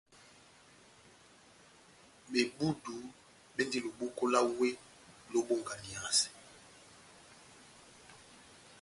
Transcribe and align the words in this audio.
Bebudu 2.31 2.97
bendi 3.55 3.77
loboko 3.85 4.23
lá 4.33 4.39
wéh 4.57 4.75
lobonganiyasɛ. 5.31 6.29